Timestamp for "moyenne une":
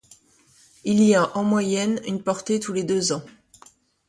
1.43-2.23